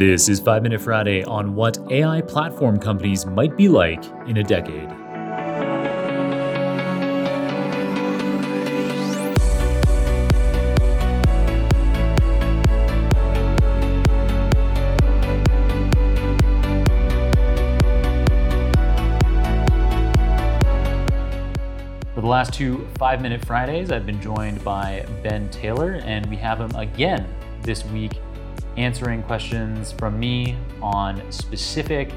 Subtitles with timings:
[0.00, 4.42] This is 5 Minute Friday on what AI platform companies might be like in a
[4.42, 4.88] decade.
[22.14, 26.36] For the last two 5 Minute Fridays, I've been joined by Ben Taylor, and we
[26.36, 27.28] have him again
[27.60, 28.12] this week
[28.76, 32.12] answering questions from me on specific,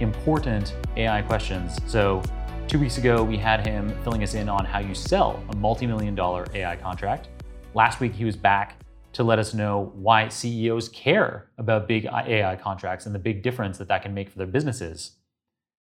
[0.00, 1.78] important AI questions.
[1.86, 2.22] So,
[2.68, 5.86] two weeks ago, we had him filling us in on how you sell a multi
[5.86, 7.28] million dollar AI contract.
[7.74, 8.80] Last week, he was back
[9.12, 13.78] to let us know why CEOs care about big AI contracts and the big difference
[13.78, 15.16] that that can make for their businesses.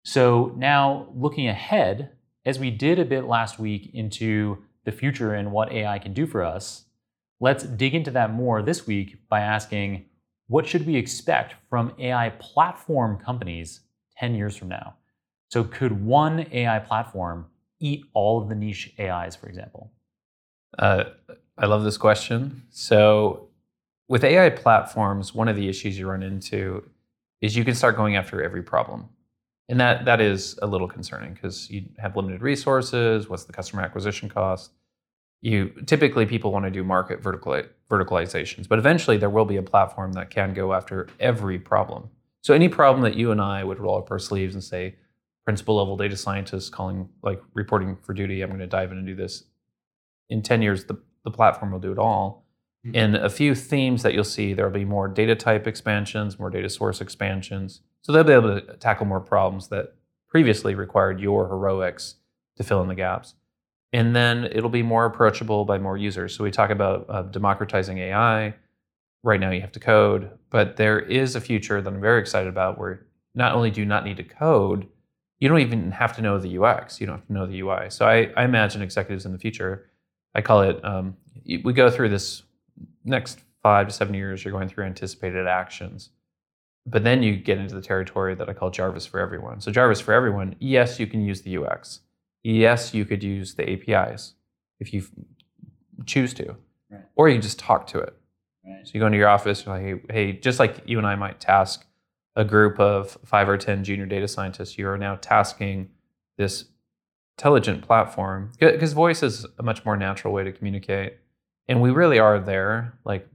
[0.03, 2.11] So, now looking ahead,
[2.45, 6.27] as we did a bit last week into the future and what AI can do
[6.27, 6.85] for us,
[7.39, 10.05] let's dig into that more this week by asking
[10.47, 13.81] what should we expect from AI platform companies
[14.17, 14.95] 10 years from now?
[15.49, 17.47] So, could one AI platform
[17.79, 19.91] eat all of the niche AIs, for example?
[20.77, 21.05] Uh,
[21.57, 22.63] I love this question.
[22.71, 23.49] So,
[24.07, 26.89] with AI platforms, one of the issues you run into
[27.41, 29.09] is you can start going after every problem.
[29.69, 33.29] And that, that is a little concerning because you have limited resources.
[33.29, 34.71] What's the customer acquisition cost?
[35.43, 39.61] You typically people want to do market verticali- verticalizations, but eventually there will be a
[39.61, 42.09] platform that can go after every problem.
[42.43, 44.95] So any problem that you and I would roll up our sleeves and say,
[45.43, 49.05] principal level data scientists calling like reporting for duty, I'm going to dive in and
[49.05, 49.43] do this.
[50.29, 52.45] In 10 years, the, the platform will do it all.
[52.87, 52.95] Mm-hmm.
[52.95, 56.69] In a few themes that you'll see, there'll be more data type expansions, more data
[56.69, 57.81] source expansions.
[58.01, 59.95] So they'll be able to tackle more problems that
[60.29, 62.15] previously required your heroics
[62.55, 63.35] to fill in the gaps.
[63.93, 66.35] And then it'll be more approachable by more users.
[66.35, 68.55] So we talk about uh, democratizing AI.
[69.23, 72.49] Right now you have to code, but there is a future that I'm very excited
[72.49, 73.05] about where
[73.35, 74.87] not only do you not need to code,
[75.39, 76.99] you don't even have to know the UX.
[76.99, 77.89] You don't have to know the UI.
[77.89, 79.89] So I, I imagine executives in the future,
[80.35, 81.15] I call it, um,
[81.45, 82.43] we go through this
[83.05, 86.09] next five to seven years, you're going through anticipated actions
[86.85, 89.61] but then you get into the territory that I call Jarvis for everyone.
[89.61, 92.01] So Jarvis for everyone, yes, you can use the UX.
[92.43, 94.35] Yes, you could use the APIs
[94.79, 95.03] if you
[96.05, 96.55] choose to,
[96.89, 97.01] right.
[97.15, 98.15] or you just talk to it.
[98.65, 98.85] Right.
[98.85, 101.15] So you go into your office, you're like, hey, hey, just like you and I
[101.15, 101.85] might task
[102.35, 105.89] a group of five or ten junior data scientists, you are now tasking
[106.37, 106.65] this
[107.37, 111.17] intelligent platform because voice is a much more natural way to communicate,
[111.67, 112.97] and we really are there.
[113.05, 113.27] Like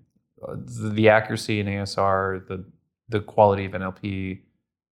[0.47, 2.64] uh, the accuracy in ASR, the
[3.08, 4.41] the quality of NLP.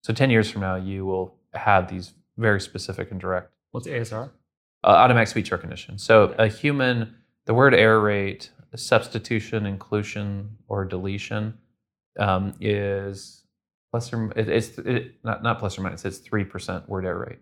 [0.03, 3.51] So 10 years from now, you will have these very specific and direct.
[3.71, 4.31] What's ASR?
[4.85, 5.99] Uh, automatic speech recognition.
[5.99, 7.15] So a human,
[7.47, 11.59] the word error rate, substitution, inclusion, or deletion
[12.19, 13.43] um, is
[13.91, 16.05] plus or it, it's it, not not plus or minus.
[16.05, 17.39] It's three percent word error rate.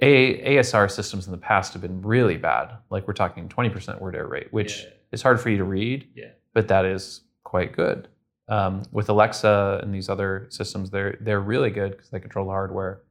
[0.00, 2.76] A, ASR systems in the past have been really bad.
[2.90, 4.90] Like we're talking twenty percent word error rate, which yeah.
[5.12, 6.08] is hard for you to read.
[6.14, 6.30] Yeah.
[6.54, 8.08] But that is quite good.
[8.48, 12.52] Um, with Alexa and these other systems, they're they're really good because they control the
[12.52, 13.02] hardware.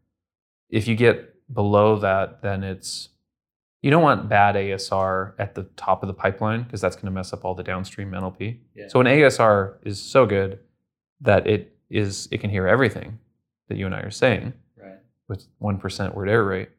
[0.70, 3.10] If you get below that, then it's
[3.82, 7.12] you don't want bad ASR at the top of the pipeline because that's going to
[7.12, 8.58] mess up all the downstream NLP.
[8.74, 8.88] Yeah.
[8.88, 10.60] So an ASR is so good
[11.22, 13.20] that it is it can hear everything
[13.68, 15.00] that you and I are saying right.
[15.28, 16.70] with one percent word error rate,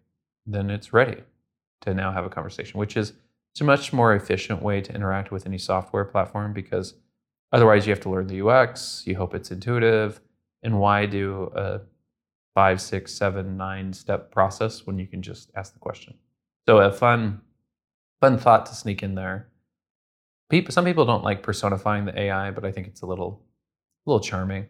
[0.46, 1.22] then it's ready
[1.82, 3.12] to now have a conversation, which is
[3.52, 6.94] it's a much more efficient way to interact with any software platform because
[7.52, 9.02] Otherwise, you have to learn the UX.
[9.06, 10.20] You hope it's intuitive.
[10.62, 11.80] And why do a
[12.56, 16.14] five, six, seven, nine step process when you can just ask the question?
[16.66, 17.42] So a fun,
[18.20, 19.48] fun thought to sneak in there.
[20.50, 23.42] People, some people don't like personifying the AI, but I think it's a little,
[24.06, 24.66] a little charming.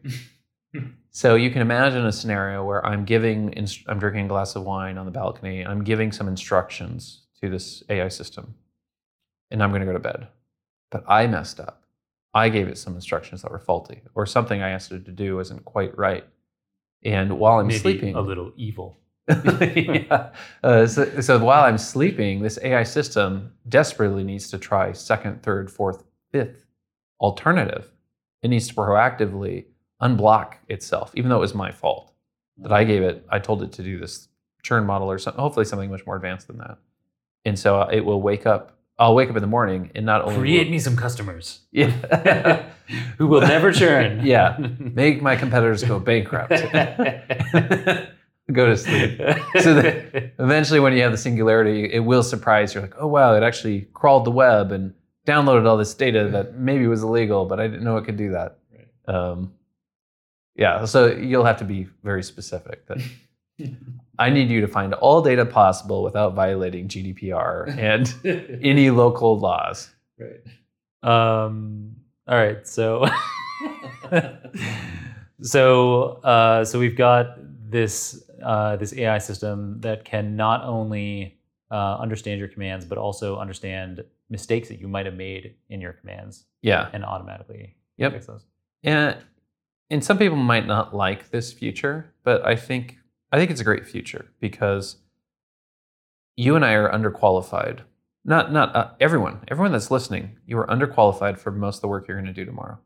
[1.10, 3.54] so you can imagine a scenario where I'm giving,
[3.86, 7.48] I'm drinking a glass of wine on the balcony, and I'm giving some instructions to
[7.48, 8.56] this AI system,
[9.50, 10.26] and I'm going to go to bed,
[10.90, 11.87] but I messed up
[12.37, 15.37] I gave it some instructions that were faulty, or something I asked it to do
[15.37, 16.26] wasn't quite right.
[17.06, 18.99] And while I'm Maybe sleeping, a little evil.
[19.29, 20.31] yeah.
[20.62, 25.70] Uh, so, so while I'm sleeping, this AI system desperately needs to try second, third,
[25.70, 26.67] fourth, fifth
[27.20, 27.93] alternative.
[28.43, 29.67] It needs to proactively
[30.03, 32.12] unblock itself, even though it was my fault
[32.58, 33.25] that I gave it.
[33.29, 34.29] I told it to do this
[34.64, 36.79] churn model or something, hopefully something much more advanced than that.
[37.44, 40.37] And so it will wake up I'll wake up in the morning and not only
[40.38, 41.60] create will, me some customers.
[41.72, 42.70] Yeah.
[43.19, 44.20] who will never churn.
[44.25, 44.56] yeah.
[44.78, 46.50] Make my competitors go bankrupt.
[48.52, 49.19] go to sleep.
[49.60, 52.81] So that eventually when you have the singularity, it will surprise you.
[52.81, 54.94] Like, oh wow, it actually crawled the web and
[55.26, 58.31] downloaded all this data that maybe was illegal, but I didn't know it could do
[58.32, 58.58] that.
[58.72, 59.14] Right.
[59.14, 59.52] Um,
[60.54, 62.87] Yeah, so you'll have to be very specific.
[62.87, 62.99] That
[64.19, 69.91] I need you to find all data possible without violating GDPR and any local laws.
[70.19, 70.41] Right.
[71.03, 72.67] Um, all right.
[72.67, 73.06] So,
[75.43, 77.37] so, uh, so we've got
[77.70, 81.38] this uh, this AI system that can not only
[81.70, 85.93] uh, understand your commands, but also understand mistakes that you might have made in your
[85.93, 86.88] commands Yeah.
[86.93, 88.12] and automatically Yep.
[88.12, 88.44] fix those.
[88.82, 89.17] And
[89.91, 92.99] and some people might not like this future, but I think
[93.32, 94.96] I think it's a great future because
[96.37, 97.81] you and I are underqualified.
[98.25, 99.40] Not not uh, everyone.
[99.49, 102.44] Everyone that's listening, you are underqualified for most of the work you're going to do
[102.44, 102.78] tomorrow.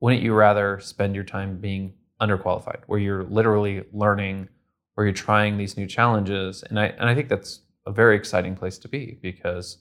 [0.00, 4.48] Wouldn't you rather spend your time being underqualified, where you're literally learning,
[4.94, 6.62] where you're trying these new challenges?
[6.62, 9.78] And I and I think that's a very exciting place to be because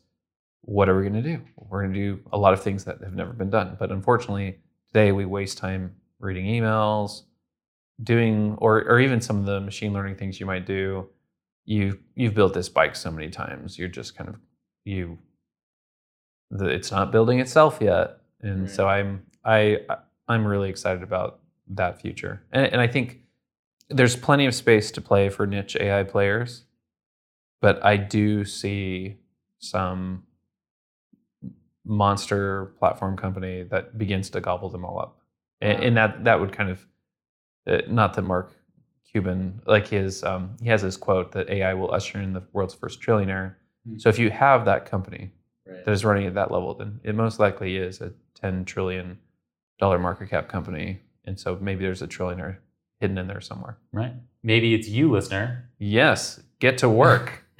[0.62, 1.42] what are we going to do?
[1.58, 3.76] We're going to do a lot of things that have never been done.
[3.78, 4.60] But unfortunately,
[4.94, 7.24] today we waste time reading emails,
[8.02, 11.10] doing or or even some of the machine learning things you might do.
[11.66, 13.78] You've you've built this bike so many times.
[13.78, 14.36] You're just kind of
[14.84, 15.18] you.
[16.52, 18.90] The, it's not building itself yet, and so mm.
[18.90, 19.80] I'm I
[20.28, 23.20] I'm really excited about that future, and and I think
[23.90, 26.64] there's plenty of space to play for niche AI players,
[27.62, 29.18] but I do see
[29.60, 30.24] some
[31.86, 35.20] monster platform company that begins to gobble them all up,
[35.62, 36.86] and, and that that would kind of
[37.68, 38.52] uh, not that Mark
[39.12, 42.74] Cuban like his um, he has his quote that AI will usher in the world's
[42.74, 43.56] first trillionaire.
[43.88, 43.98] Hmm.
[44.00, 45.32] So if you have that company
[45.66, 45.86] Right.
[45.86, 49.18] that is running at that level, then it most likely is a ten trillion
[49.80, 52.58] dollar market cap company, and so maybe there's a trillionaire
[53.00, 53.78] hidden in there somewhere.
[53.94, 54.14] Right.
[54.44, 55.70] Maybe it's you, listener.
[55.80, 57.46] Yes, get to work.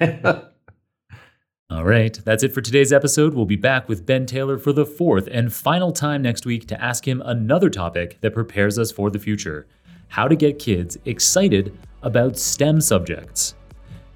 [1.70, 3.32] All right, that's it for today's episode.
[3.34, 6.80] We'll be back with Ben Taylor for the fourth and final time next week to
[6.82, 9.66] ask him another topic that prepares us for the future
[10.14, 13.56] how to get kids excited about STEM subjects.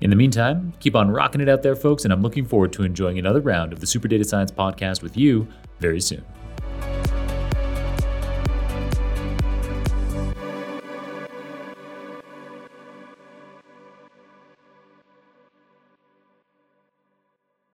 [0.01, 2.85] In the meantime, keep on rocking it out there, folks, and I'm looking forward to
[2.85, 5.49] enjoying another round of the Super Data Science podcast with you
[5.81, 6.25] very soon.